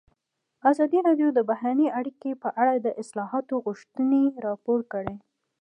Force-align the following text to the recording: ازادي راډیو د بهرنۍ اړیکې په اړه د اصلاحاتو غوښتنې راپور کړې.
ازادي 0.69 0.99
راډیو 1.07 1.27
د 1.33 1.39
بهرنۍ 1.49 1.87
اړیکې 1.99 2.31
په 2.43 2.49
اړه 2.61 2.73
د 2.75 2.87
اصلاحاتو 3.01 3.55
غوښتنې 3.65 4.23
راپور 4.45 4.79
کړې. 4.93 5.15